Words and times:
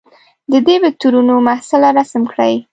د 0.51 0.53
دې 0.65 0.75
وکتورونو 0.83 1.33
محصله 1.47 1.89
رسم 1.99 2.21
کړئ. 2.31 2.53